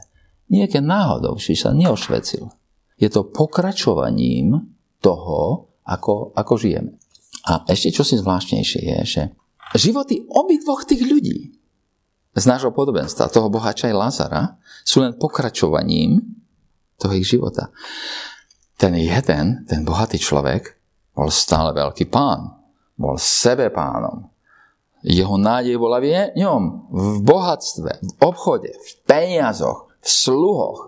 [0.52, 2.44] Nie náhodou si sa neošvecil.
[3.00, 7.00] Je to pokračovaním toho, ako, ako žijeme.
[7.48, 9.22] A ešte čo si zvláštnejšie je, že
[9.72, 11.61] Životy obidvoch tých ľudí
[12.32, 14.42] z nášho podobenstva, toho bohača aj Lazara,
[14.82, 16.24] sú len pokračovaním
[16.96, 17.68] toho ich života.
[18.80, 20.74] Ten jeden, ten bohatý človek,
[21.12, 22.56] bol stále veľký pán.
[22.96, 24.32] Bol sebe pánom.
[25.02, 30.78] Jeho nádej bola v ňom, v bohatstve, v obchode, v peniazoch, v sluhoch.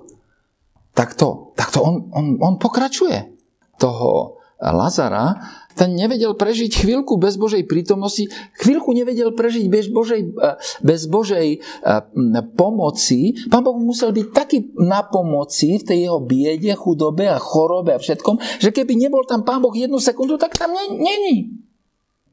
[0.94, 3.34] Takto, takto on, on, on pokračuje.
[3.76, 5.34] Toho Lazara
[5.74, 11.48] ten nevedel prežiť chvíľku bez Božej prítomnosti, chvíľku nevedel prežiť bez Božej, eh, bez Božej
[11.58, 13.34] eh, pomoci.
[13.50, 18.02] Pán Boh musel byť taký na pomoci v tej jeho biede, chudobe a chorobe a
[18.02, 21.58] všetkom, že keby nebol tam Pán Boh jednu sekundu, tak tam není.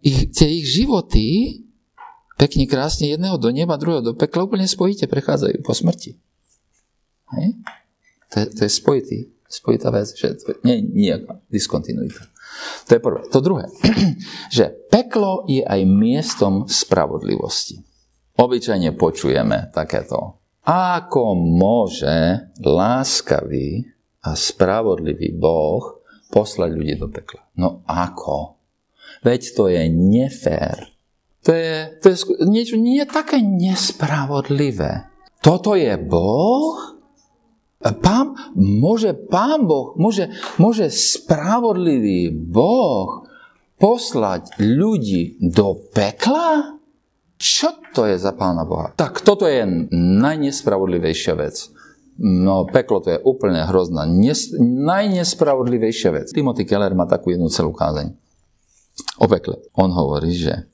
[0.02, 1.62] Ich, tie ich životy
[2.42, 6.18] pekne krásne jedného do neba, druhého do pekla úplne spojite, prechádzajú po smrti.
[7.38, 7.48] Hej?
[8.34, 12.31] To, je, to je spojitý, spojitá vec, že to nie je nejaká diskontinuita.
[12.88, 13.20] To je prvé.
[13.30, 13.66] To druhé,
[14.58, 17.82] že peklo je aj miestom spravodlivosti.
[18.38, 20.42] Obyčajne počujeme takéto.
[20.66, 23.86] Ako môže láskavý
[24.22, 27.42] a spravodlivý Boh poslať ľudí do pekla?
[27.58, 28.62] No ako?
[29.26, 30.90] Veď to je nefér.
[31.42, 35.10] To je, to je niečo nie také nespravodlivé.
[35.42, 37.01] Toto je Boh,
[37.82, 40.30] Pán, môže Pán Boh, môže,
[40.62, 43.26] môže spravodlivý Boh
[43.82, 46.78] poslať ľudí do pekla?
[47.42, 48.94] Čo to je za Pána Boha?
[48.94, 49.66] Tak toto je
[49.98, 51.74] najnespravodlivejšia vec.
[52.22, 56.28] No, peklo to je úplne hrozná, nes, najnespravodlivejšia vec.
[56.30, 58.14] Timothy Keller má takú jednu celú kázeň
[59.18, 59.58] o pekle.
[59.74, 60.70] On hovorí, že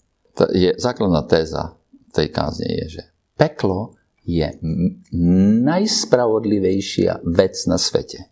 [0.52, 1.80] je základná téza
[2.12, 3.04] tej kázne je, že
[3.40, 3.97] peklo
[4.28, 4.60] je
[5.64, 8.28] najspravodlivejšia vec na svete.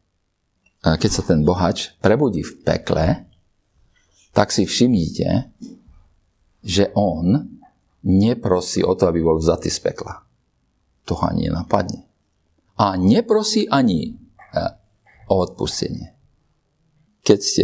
[0.84, 3.26] Keď sa ten bohač prebudí v pekle,
[4.36, 5.56] tak si všimnite,
[6.60, 7.56] že on
[8.04, 10.20] neprosí o to, aby bol vzatý z pekla.
[11.08, 12.04] To ani nenapadne.
[12.76, 14.14] A neprosí ani e,
[15.32, 16.12] o odpustenie.
[17.24, 17.64] Keď ste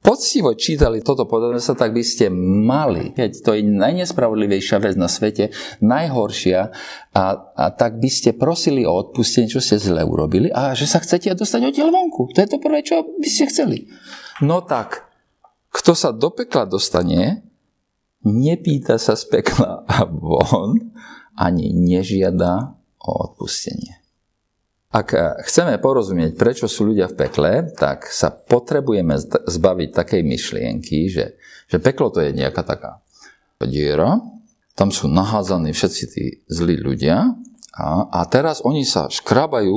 [0.00, 1.28] poctivo čítali toto
[1.60, 2.32] sa tak by ste
[2.64, 5.52] mali, keď to je najnespravodlivejšia vec na svete,
[5.84, 6.72] najhoršia,
[7.12, 10.98] a, a tak by ste prosili o odpustenie, čo ste zle urobili a že sa
[11.04, 12.32] chcete dostať odtiaľ vonku.
[12.32, 13.86] To je to prvé, čo by ste chceli.
[14.40, 15.04] No tak,
[15.70, 17.44] kto sa do pekla dostane,
[18.24, 20.80] nepýta sa z pekla a von,
[21.36, 23.99] ani nežiada o odpustenie.
[24.90, 29.14] Ak eh, chceme porozumieť, prečo sú ľudia v pekle, tak sa potrebujeme
[29.46, 31.38] zbaviť takej myšlienky, že,
[31.70, 32.98] že peklo to je nejaká taká
[33.62, 34.18] diera,
[34.74, 37.36] tam sú nahádzaní všetci tí zlí ľudia
[37.76, 39.76] a, a teraz oni sa škrabajú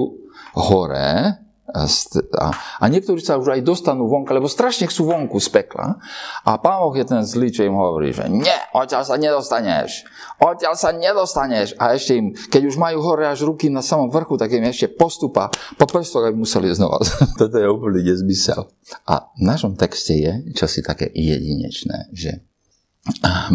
[0.55, 1.42] hore
[1.73, 5.97] A, a niektorí sa už aj dostanú vonka, lebo strašne chcú vonku z pekla.
[6.45, 10.05] A pán Boh je ten zlý, čo im hovorí, že nie, odtiaľ sa nedostaneš.
[10.37, 11.73] Odtiaľ sa nedostaneš.
[11.81, 14.93] A ešte im, keď už majú hore až ruky na samom vrchu, tak im ešte
[14.93, 17.01] postupa po prstoch, aby museli znova.
[17.41, 18.69] Toto je úplne nezmysel.
[19.09, 22.45] A v našom texte je čosi také jedinečné, že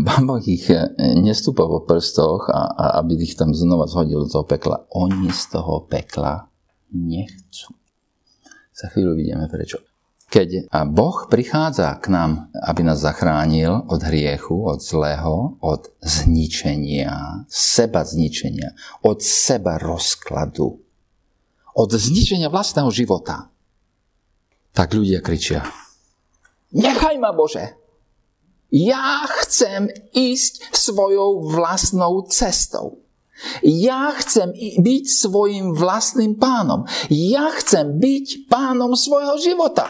[0.05, 4.45] Pán Boh ich nestúpa po prstoch, a, a aby ich tam znova zhodil do toho
[4.45, 4.85] pekla.
[4.93, 6.53] Oni z toho pekla
[6.93, 7.78] nechcú.
[8.79, 9.83] Za chvíľu vidíme prečo.
[10.31, 18.07] Keď Boh prichádza k nám, aby nás zachránil od hriechu, od zlého, od zničenia, seba
[18.07, 20.79] zničenia, od seba rozkladu,
[21.75, 23.51] od zničenia vlastného života,
[24.77, 25.65] tak ľudia kričia,
[26.77, 27.75] nechaj ma Bože,
[28.69, 33.01] ja chcem ísť svojou vlastnou cestou.
[33.63, 36.85] Ja chcem byť svojim vlastným pánom.
[37.11, 39.87] Ja chcem byť pánom svojho života.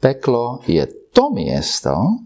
[0.00, 0.84] Peklo je
[1.16, 2.20] to miesto,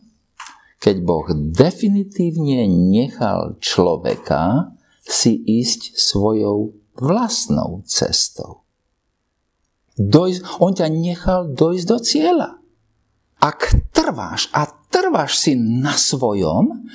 [0.82, 4.74] keď Boh definitívne nechal človeka
[5.06, 8.66] si ísť svojou vlastnou cestou.
[9.98, 12.50] Dojsť, on ťa nechal dojsť do cieľa.
[13.38, 16.86] Ak trváš a trváš si na svojom,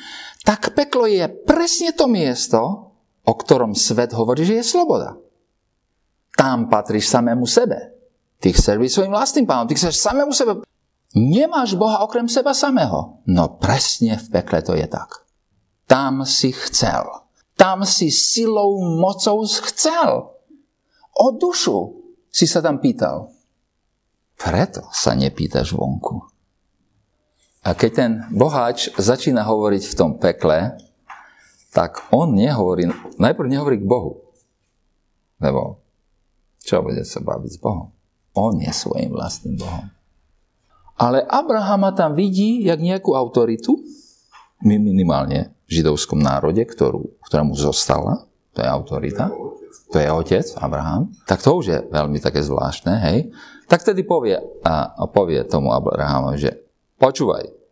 [0.44, 2.92] tak peklo je presne to miesto,
[3.24, 5.16] o ktorom svet hovorí, že je sloboda.
[6.36, 7.96] Tam patríš samému sebe.
[8.44, 10.68] Ty chceš byť svojim vlastným pánom, ty chceš samému sebe.
[11.14, 13.24] Nemáš Boha okrem seba samého.
[13.30, 15.24] No presne v pekle to je tak.
[15.86, 17.06] Tam si chcel.
[17.54, 20.34] Tam si silou, mocou chcel.
[21.14, 22.02] O dušu
[22.34, 23.30] si sa tam pýtal.
[24.34, 26.26] Preto sa nepýtaš vonku.
[27.64, 30.76] A keď ten boháč začína hovoriť v tom pekle,
[31.74, 34.22] tak on nehovorí, najprv nehovorí k Bohu.
[35.42, 35.82] Lebo
[36.64, 37.92] čo bude sa baviť s Bohom?
[38.38, 39.90] On je svojim vlastným Bohom.
[40.96, 43.82] Ale Abrahama tam vidí jak nejakú autoritu,
[44.64, 48.24] minimálne v židovskom národe, ktorú, ktorá mu zostala,
[48.56, 49.28] to je autorita,
[49.92, 53.34] to je otec, Abraham, tak to už je veľmi také zvláštne, hej.
[53.68, 56.52] Tak tedy povie, a, a povie tomu Abrahamovi, že
[57.02, 57.62] počúvaj,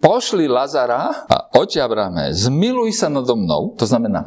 [0.00, 4.26] pošli Lazara a oče Abrahame, zmiluj sa nado mnou, to znamená,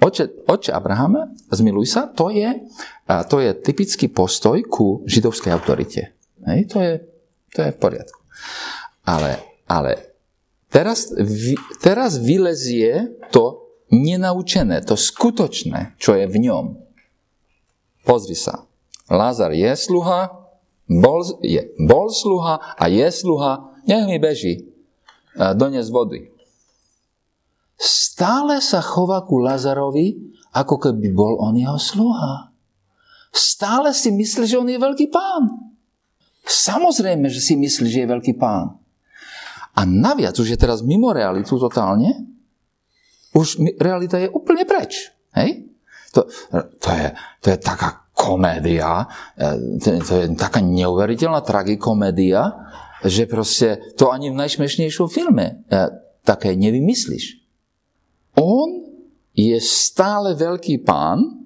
[0.00, 2.48] oče, oče Abrahame, zmiluj sa, to je,
[3.28, 6.16] to je typický postoj ku židovskej autorite.
[6.42, 6.92] Hej, to, je,
[7.54, 8.18] to je v poriadku.
[9.06, 9.38] Ale,
[9.68, 10.16] ale
[10.70, 11.12] teraz,
[11.82, 13.62] teraz vylezie to
[13.92, 16.64] nenaučené, to skutočné, čo je v ňom.
[18.02, 18.66] Pozri sa.
[19.06, 20.32] Lázar je sluha,
[20.88, 24.71] bol, je, bol sluha a je sluha, nech mi beží
[25.36, 26.20] doniesť vody.
[27.78, 30.14] Stále sa chová ku Lazarovi,
[30.54, 32.52] ako keby bol on jeho sluha.
[33.32, 35.72] Stále si myslí, že on je veľký pán.
[36.44, 38.76] Samozrejme, že si myslí, že je veľký pán.
[39.72, 42.12] A naviac, už je teraz mimo realitu totálne,
[43.32, 45.08] už realita je úplne preč.
[45.32, 45.72] Hej?
[46.12, 46.28] To,
[46.76, 47.08] to, je,
[47.40, 52.52] to je taká komédia, e, to, je taká neuveriteľná tragikomédia,
[53.02, 55.82] že proste to ani v najsmešnejšom filme e,
[56.22, 57.42] také nevymyslíš.
[58.38, 58.86] On
[59.34, 61.42] je stále veľký pán,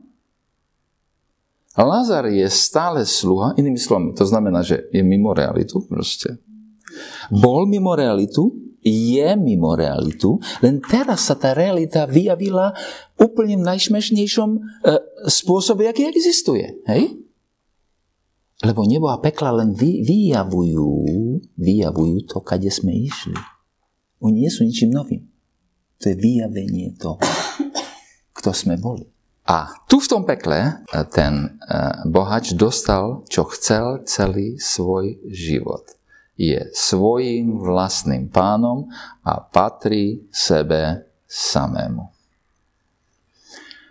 [1.77, 6.41] Lazar je stále sluha, inými slovami, to znamená, že je mimo realitu proste.
[7.29, 8.49] Bol mimo realitu,
[8.81, 12.73] je mimo realitu, len teraz sa tá realita vyjavila
[13.21, 14.61] úplne v najsmešnejšom e,
[15.29, 16.81] spôsobe, aký existuje.
[16.89, 17.26] Hej?
[18.65, 20.89] Lebo nebo a pekla len vy, vyjavujú,
[21.61, 23.37] vyjavujú to, kade sme išli.
[24.25, 25.29] Oni nie sú ničím novým.
[26.01, 27.21] To je vyjavenie toho,
[28.37, 29.05] kto sme boli.
[29.47, 35.93] A tu v tom pekle eh, ten eh, bohač dostal, čo chcel celý svoj život.
[36.37, 38.93] Je svojím vlastným pánom
[39.25, 42.13] a patrí sebe samému.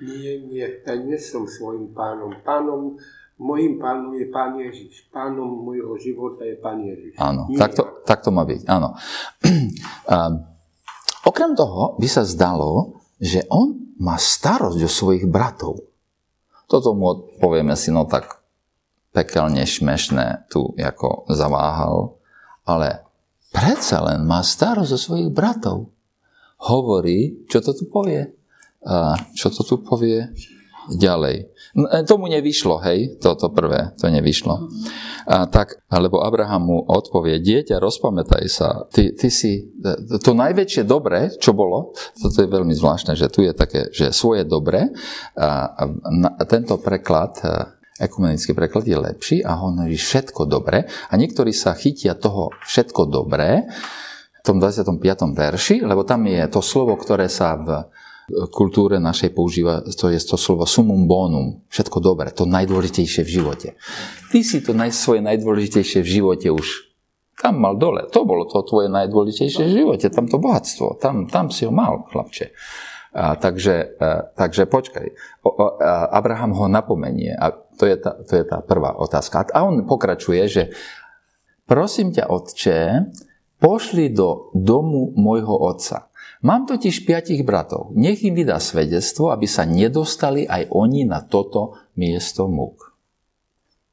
[0.05, 2.36] Nie, nie, ja nie som svojím pánom.
[2.45, 2.99] Pánom
[3.36, 5.11] Mojím pánom je Pán Ježiš.
[5.11, 7.19] Pánom môjho života je Pán Ježiš.
[7.19, 8.63] Áno, tak to, tak to má byť.
[8.71, 8.95] Áno.
[11.29, 15.83] Okrem toho by sa zdalo, že on má starosť o svojich bratov.
[16.71, 18.39] Toto mu povieme si, no tak
[19.11, 22.15] pekelne šmešné tu ako zaváhal,
[22.63, 23.03] ale
[23.51, 25.91] predsa len má starosť o svojich bratov.
[26.71, 28.31] Hovorí, čo to tu povie?
[28.88, 30.23] A čo to tu povie?
[30.93, 31.36] Ďalej.
[31.75, 34.69] E, tomu nevyšlo, hej, toto prvé, to nevyšlo.
[35.25, 40.86] A tak, alebo Abraham mu odpovie, dieťa, rozpamätaj sa, ty, ty si, e, to najväčšie
[40.86, 44.93] dobre, čo bolo, toto je veľmi zvláštne, že tu je také, že svoje dobre,
[45.36, 45.83] a, a,
[46.39, 50.83] a tento preklad, a, Ekumenický preklad je lepší a hovorí všetko dobre.
[50.83, 54.99] A niektorí sa chytia toho všetko dobré v tom 25.
[55.31, 57.88] verši, lebo tam je to slovo, ktoré sa v
[58.49, 61.61] kultúre našej používa, to je to slovo sumum bonum.
[61.69, 63.67] Všetko dobre, to najdôležitejšie v živote.
[64.34, 66.95] Ty si to naj, svoje najdôležitejšie v živote už
[67.36, 68.07] tam mal dole.
[68.09, 70.97] To bolo to tvoje najdôležitejšie v živote, tam to bohatstvo.
[70.97, 72.55] Tam, tam si ho mal, chlapče.
[73.15, 75.07] A, takže, a, takže počkaj.
[75.43, 77.36] O, o, a Abraham ho napomenie.
[77.36, 79.51] A to je, tá, to je tá prvá otázka.
[79.51, 80.63] A on pokračuje, že
[81.67, 82.80] prosím ťa, otče,
[83.59, 86.11] pošli do domu môjho otca.
[86.46, 87.89] Mám totiž piatich bratov.
[87.98, 92.93] Nech im vydá svedectvo, aby sa nedostali aj oni na toto miesto múk.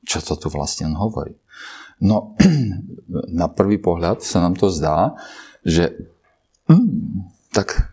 [0.04, 1.32] Čo to tu vlastne on hovorí?
[2.04, 2.36] No,
[3.40, 5.16] na prvý pohľad sa nám to zdá,
[5.64, 5.96] že
[6.68, 7.24] mm,
[7.56, 7.92] tak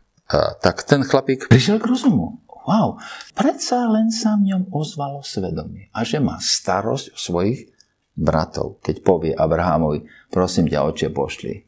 [0.62, 2.38] tak ten chlapík prišiel k rozumu.
[2.70, 3.02] Wow,
[3.34, 7.74] predsa len sa v ňom ozvalo svedomie a že má starosť o svojich
[8.14, 8.78] bratov.
[8.86, 11.66] Keď povie Abrahamovi, prosím ťa, oče, pošli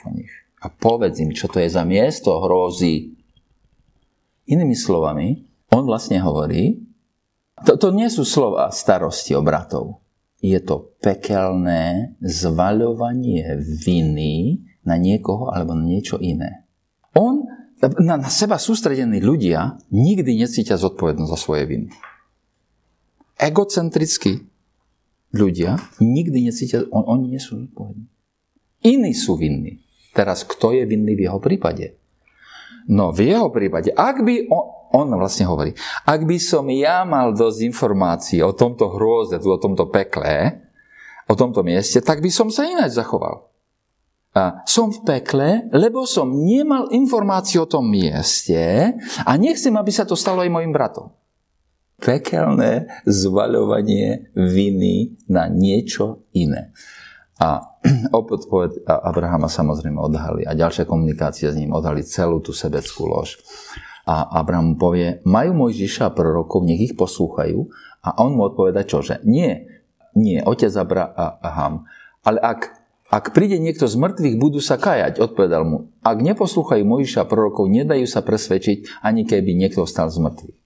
[0.00, 0.32] po nich.
[0.58, 3.14] A povedz im, čo to je za miesto hrozí.
[4.48, 6.82] Inými slovami, on vlastne hovorí,
[7.66, 10.02] to, to nie sú slova starosti o bratov.
[10.38, 16.66] Je to pekelné zvaľovanie viny na niekoho alebo na niečo iné.
[17.18, 17.42] On
[17.78, 21.88] na, na seba sústredení ľudia nikdy necítia zodpovednosť za svoje viny.
[23.38, 24.46] Egocentrickí
[25.30, 28.06] ľudia nikdy necítia, on, oni nie sú zodpovední.
[28.82, 29.82] Iní sú vinní.
[30.12, 31.96] Teraz, kto je vinný v jeho prípade?
[32.88, 34.64] No, v jeho prípade, ak by, on,
[34.96, 35.76] on vlastne hovorí,
[36.08, 40.64] ak by som ja mal dosť informácií o tomto hrôze, o tomto pekle,
[41.28, 43.48] o tomto mieste, tak by som sa ináč zachoval
[44.68, 48.94] som v pekle, lebo som nemal informáciu o tom mieste
[49.24, 51.10] a nechcem, aby sa to stalo aj mojim bratom.
[51.98, 56.70] Pekelné zvaľovanie viny na niečo iné.
[57.42, 57.77] A
[58.12, 63.40] odpoveď Abrahama samozrejme odhalí a ďalšia komunikácia s ním odhalí celú tú sebeckú lož.
[64.08, 67.68] A Abraham povie, majú Mojžiša a prorokov, nech ich poslúchajú.
[68.00, 69.20] A on mu odpoveda čože?
[69.28, 69.68] Nie,
[70.16, 71.84] nie, otec Abraham.
[72.24, 72.60] Ale ak
[73.08, 75.88] ak príde niekto z mŕtvych, budú sa kajať, odpovedal mu.
[76.04, 80.56] Ak neposlúchajú Mojžiša prorokov, nedajú sa presvedčiť, ani keby niekto stal z mŕtvych.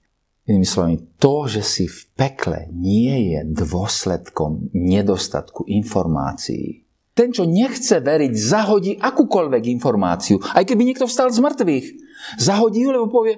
[0.51, 6.82] Inými slovami, to, že si v pekle, nie je dôsledkom nedostatku informácií.
[7.13, 11.87] Ten, čo nechce veriť, zahodí akúkoľvek informáciu, aj keby niekto vstal z mŕtvych.
[12.41, 13.37] Zahodí ju, lebo povie,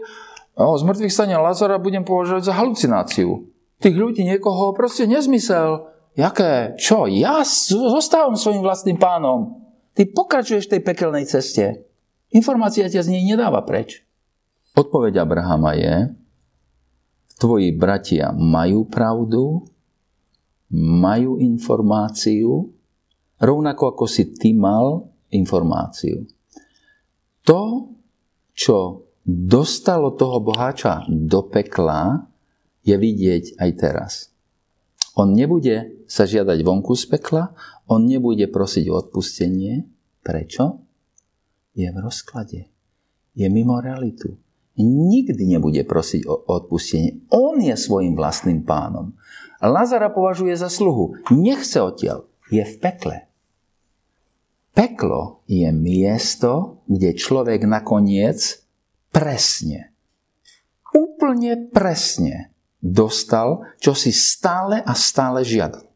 [0.55, 3.51] o, z mŕtvych stane Lazara budem považovať za halucináciu.
[3.83, 5.91] Tých ľudí niekoho proste nezmysel.
[6.15, 6.79] Jaké?
[6.79, 7.11] Čo?
[7.11, 9.59] Ja zostávam svojim vlastným pánom.
[9.91, 11.83] Ty pokračuješ v tej pekelnej ceste.
[12.31, 14.03] Informácia ťa z nej nedáva preč.
[14.75, 16.11] Odpoveď Abrahama je,
[17.39, 19.63] tvoji bratia majú pravdu,
[20.75, 22.74] majú informáciu,
[23.39, 26.23] rovnako ako si ty mal informáciu.
[27.45, 27.91] To,
[28.55, 32.29] čo dostalo toho boháča do pekla,
[32.85, 34.11] je vidieť aj teraz.
[35.17, 37.55] On nebude sa žiadať vonku z pekla,
[37.89, 39.87] on nebude prosiť o odpustenie.
[40.21, 40.81] Prečo?
[41.73, 42.67] Je v rozklade.
[43.35, 44.37] Je mimo realitu.
[44.75, 47.25] Nikdy nebude prosiť o odpustenie.
[47.31, 49.15] On je svojim vlastným pánom.
[49.63, 51.15] Lazara považuje za sluhu.
[51.31, 52.27] Nechce odtiaľ.
[52.53, 53.25] Je v pekle.
[54.75, 58.59] Peklo je miesto, kde človek nakoniec
[59.07, 59.95] presne,
[60.91, 62.51] úplne presne
[62.83, 65.87] dostal, čo si stále a stále žiadal.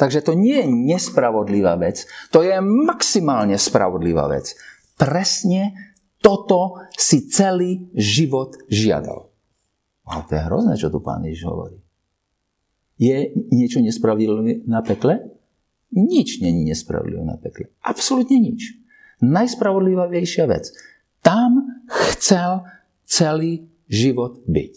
[0.00, 4.56] Takže to nie je nespravodlivá vec, to je maximálne spravodlivá vec.
[4.96, 5.72] Presne
[6.20, 9.28] toto si celý život žiadal.
[10.04, 11.78] Ale to je hrozné, čo tu pán Ježiš hovorí.
[13.00, 15.39] Je niečo nespravodlivé na pekle?
[15.90, 17.70] Nič není nespravodlivé na pekle.
[17.82, 18.78] Absolutne nič.
[19.20, 20.70] Najspravodlivejšia vec.
[21.20, 22.64] Tam chcel
[23.04, 24.74] celý život byť.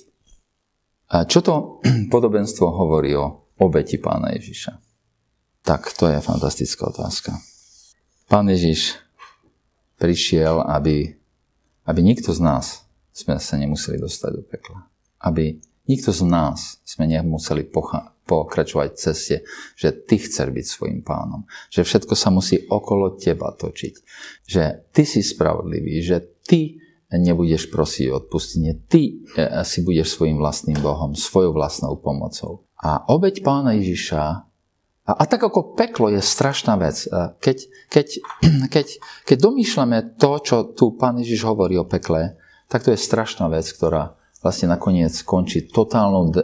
[1.13, 1.79] A čo to
[2.13, 4.73] podobenstvo hovorí o obeti pána Ježiša?
[5.63, 7.31] Tak to je fantastická otázka.
[8.27, 8.99] Pán Ježiš
[10.01, 11.13] prišiel, aby,
[11.87, 12.83] aby nikto z nás
[13.13, 14.89] sme sa nemuseli dostať do pekla.
[15.21, 19.35] Aby nikto z nás sme nemuseli pocha- pokračovať ceste,
[19.75, 21.43] že ty chceš byť svojim pánom.
[21.69, 23.93] Že všetko sa musí okolo teba točiť.
[24.47, 24.63] Že
[24.95, 26.79] ty si spravodlivý, že ty
[27.13, 28.73] nebudeš prosiť o odpustenie.
[28.89, 29.13] Ty e,
[29.67, 32.65] si budeš svojim vlastným Bohom, svojou vlastnou pomocou.
[32.81, 34.21] A obeď pána Ježiša,
[35.03, 37.57] a, a tak ako peklo je strašná vec, e, keď,
[37.91, 38.07] keď,
[38.73, 38.87] keď,
[39.29, 42.39] keď domýšľame to, čo tu pán Ježiš hovorí o pekle,
[42.71, 46.43] tak to je strašná vec, ktorá vlastne nakoniec skončí totálnou de-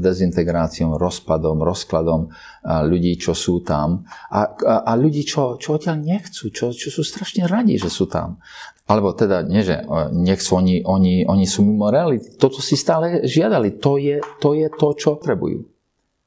[0.00, 2.32] dezintegráciou, rozpadom, rozkladom
[2.64, 7.04] ľudí, čo sú tam a, a, a ľudí, čo, čo odtiaľ nechcú, čo, čo sú
[7.04, 8.40] strašne radi, že sú tam.
[8.84, 9.80] Alebo teda, nie že
[10.12, 12.36] nechcú, oni, oni, oni sú mimo reality.
[12.36, 13.80] Toto si stále žiadali.
[13.80, 15.64] To je to, je to čo potrebujú.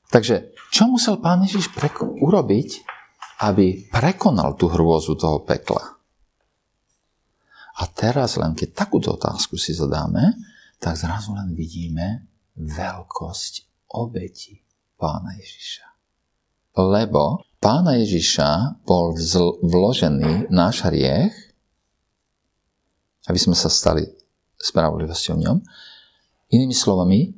[0.09, 2.82] Takže, čo musel pán Ježiš preko- urobiť,
[3.45, 5.97] aby prekonal tú hrôzu toho pekla?
[7.78, 10.34] A teraz len, keď takúto otázku si zadáme,
[10.78, 13.53] tak zrazu len vidíme veľkosť
[13.93, 14.61] obeti
[14.97, 15.86] pána Ježiša.
[16.78, 19.17] Lebo pána Ježiša bol
[19.65, 21.34] vložený náš hriech,
[23.28, 24.05] aby sme sa stali
[24.57, 25.57] spravodlivosťou v ňom.
[26.53, 27.34] Inými slovami,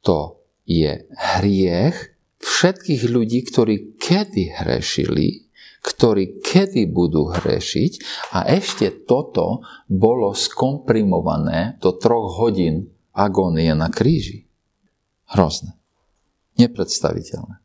[0.00, 1.96] to je hriech
[2.40, 5.49] všetkých ľudí, ktorí kedy hrešili
[5.80, 7.92] ktorí kedy budú hrešiť
[8.36, 14.44] a ešte toto bolo skomprimované do troch hodín agónie na kríži.
[15.32, 15.76] Hrozné.
[16.60, 17.62] Nepredstaviteľné.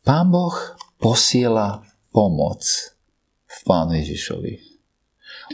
[0.00, 0.56] Pán Boh
[0.96, 2.64] posiela pomoc
[3.44, 4.70] v Pánu Ježišovi.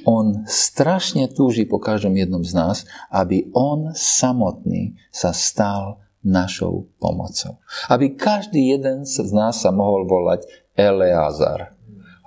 [0.05, 2.77] On strašne túži po každom jednom z nás,
[3.09, 7.63] aby on samotný sa stal našou pomocou.
[7.89, 10.45] Aby každý jeden z nás sa mohol volať
[10.77, 11.75] Eleazar.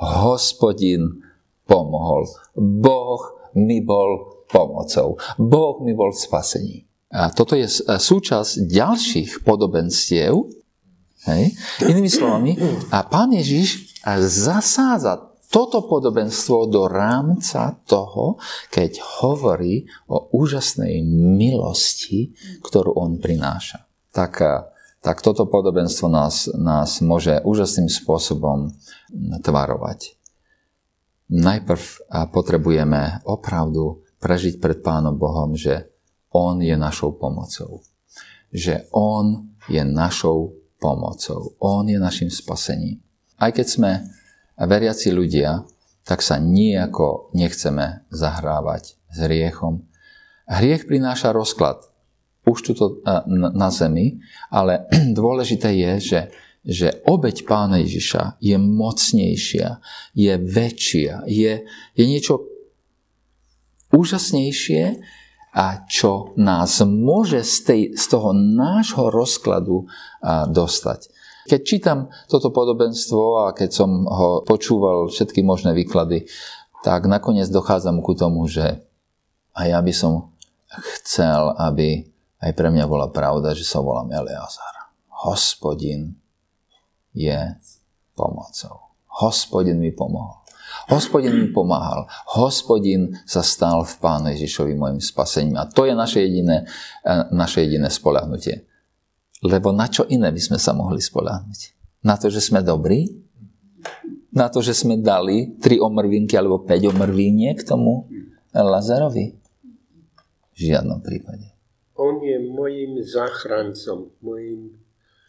[0.01, 1.21] Hospodin
[1.69, 2.25] pomohol.
[2.57, 5.21] Boh mi bol pomocou.
[5.37, 6.77] Boh mi bol v spasení.
[7.09, 10.33] A toto je súčasť ďalších podobenstiev.
[11.29, 11.51] Hej.
[11.83, 12.55] Inými slovami,
[12.95, 18.37] a pán Ježiš zasádza toto podobenstvo do rámca toho,
[18.69, 23.89] keď hovorí o úžasnej milosti, ktorú on prináša.
[24.13, 24.31] Tak
[24.99, 28.75] tak toto podobenstvo nás, nás môže úžasným spôsobom
[29.39, 30.19] tvarovať.
[31.29, 31.83] Najprv
[32.33, 35.87] potrebujeme opravdu prežiť pred Pánom Bohom, že
[36.35, 37.85] On je našou pomocou.
[38.51, 41.55] Že On je našou pomocou.
[41.61, 42.99] On je našim spasením.
[43.39, 43.91] Aj keď sme
[44.59, 45.63] veriaci ľudia,
[46.03, 49.85] tak sa nejako nechceme zahrávať s hriechom.
[50.49, 51.88] Hriech prináša rozklad
[52.49, 52.85] už tuto
[53.37, 54.17] na zemi,
[54.49, 54.89] ale
[55.19, 56.21] dôležité je, že,
[56.65, 59.77] že obeď Pána Ježiša je mocnejšia,
[60.17, 61.53] je väčšia, je,
[61.93, 62.49] je niečo
[63.93, 64.97] úžasnejšie
[65.49, 69.89] a čo nás môže z, tej, z toho nášho rozkladu
[70.49, 71.09] dostať.
[71.49, 76.29] Keď čítam toto podobenstvo a keď som ho počúval všetky možné výklady,
[76.85, 78.85] tak nakoniec dochádzam ku tomu, že
[79.57, 80.29] a ja by som
[81.01, 82.05] chcel, aby
[82.39, 84.91] aj pre mňa bola pravda, že sa volám Eleazar.
[85.27, 86.15] Hospodin
[87.11, 87.35] je
[88.15, 88.95] pomocou.
[89.19, 90.39] Hospodin mi pomohol.
[90.89, 92.07] Hospodin mi pomáhal.
[92.39, 95.59] Hospodin sa stal v Pánu Ježišovi môjim spasením.
[95.59, 96.65] A to je naše jediné,
[97.03, 98.63] e, naše jediné spolahnutie.
[99.43, 101.59] Lebo na čo iné by sme sa mohli spolahnuť?
[102.05, 103.05] Na to, že sme dobrí?
[104.29, 108.07] Na to, že sme dali tri omrvinky alebo 5 omrvíniek k tomu
[108.53, 109.35] Lazarovi?
[110.53, 111.58] V žiadnom prípade.
[111.99, 114.79] On je mojim záchrancom, mojim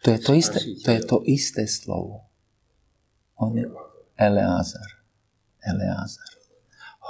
[0.06, 2.30] To je to isté, to je to isté slovo.
[3.36, 3.66] On je
[4.16, 5.02] Eleazar.
[5.60, 6.30] Eleazar.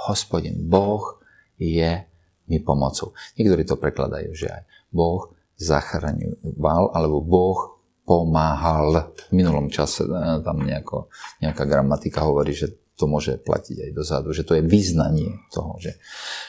[0.09, 1.21] Hospodin, Boh
[1.55, 2.03] je
[2.51, 3.15] mi pomocou.
[3.39, 9.15] Niektorí to prekladajú, že aj Boh zachraňoval, alebo Boh pomáhal.
[9.29, 11.07] V minulom čase eh, tam nejako,
[11.39, 15.97] nejaká gramatika hovorí, že to môže platiť aj dozadu, že to je vyznanie toho, že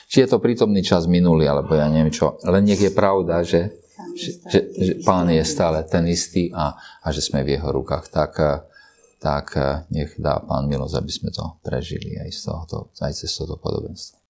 [0.07, 3.72] či je to prítomný čas minulý, alebo ja neviem čo, len nech je pravda, že,
[4.12, 8.12] že, že, že pán je stále ten istý a, a že sme v jeho rukách,
[8.12, 8.32] tak,
[9.16, 9.57] tak
[9.88, 14.22] nech dá pán milosť, aby sme to prežili aj, z tohoto, aj cez toto podobenstvo.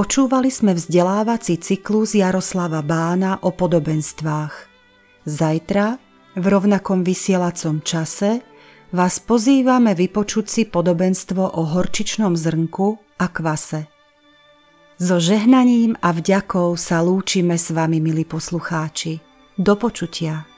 [0.00, 4.54] Počúvali sme vzdelávací cyklus Jaroslava Bána o podobenstvách.
[5.28, 6.00] Zajtra,
[6.40, 8.40] v rovnakom vysielacom čase,
[8.96, 13.92] vás pozývame vypočuť si podobenstvo o horčičnom zrnku a kvase.
[14.96, 19.20] So žehnaním a vďakou sa lúčime s vami, milí poslucháči.
[19.60, 20.49] Do počutia.